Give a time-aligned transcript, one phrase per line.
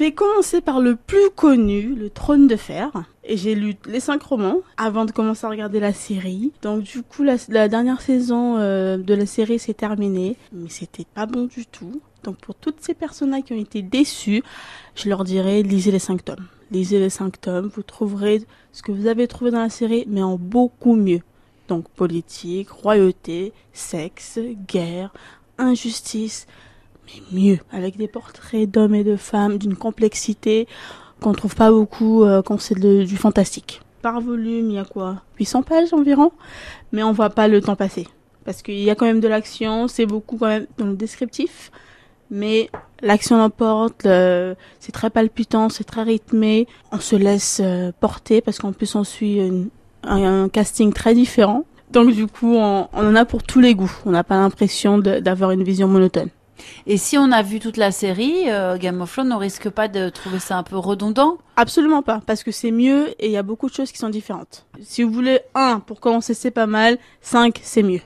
[0.00, 2.90] J'ai commencé par le plus connu, le Trône de Fer.
[3.22, 6.52] Et j'ai lu les cinq romans avant de commencer à regarder la série.
[6.62, 10.38] Donc du coup, la, dernière saison euh, de la série s'est terminée.
[10.54, 12.00] Mais c'était pas bon du tout.
[12.22, 14.42] Donc pour toutes ces personnes-là qui ont été déçues,
[14.94, 16.46] je leur dirais, lisez les cinq tomes.
[16.70, 18.42] Lisez les cinq tomes, vous trouverez
[18.72, 21.20] ce que vous avez trouvé dans la série, mais en beaucoup mieux.
[21.68, 25.12] Donc politique, royauté, sexe, guerre,
[25.58, 26.46] injustice,
[27.32, 30.66] mieux, avec des portraits d'hommes et de femmes d'une complexité
[31.20, 33.80] qu'on trouve pas beaucoup euh, quand c'est du fantastique.
[34.02, 35.16] Par volume, il y a quoi?
[35.38, 36.32] 800 pages environ,
[36.92, 38.06] mais on voit pas le temps passer.
[38.44, 41.70] Parce qu'il y a quand même de l'action, c'est beaucoup quand même dans le descriptif,
[42.30, 42.70] mais
[43.02, 48.58] l'action l'emporte, le- c'est très palpitant, c'est très rythmé, on se laisse euh, porter parce
[48.58, 49.40] qu'en plus on suit
[50.04, 51.64] un, casting très différent.
[51.92, 53.92] Donc du coup, on, on en a pour tous les goûts.
[54.06, 56.28] On n'a pas l'impression d'avoir une vision monotone.
[56.86, 59.88] Et si on a vu toute la série, euh, Game of Thrones, on risque pas
[59.88, 63.36] de trouver ça un peu redondant Absolument pas, parce que c'est mieux et il y
[63.36, 64.66] a beaucoup de choses qui sont différentes.
[64.80, 66.98] Si vous voulez un pour commencer, c'est pas mal.
[67.20, 68.00] Cinq, c'est mieux.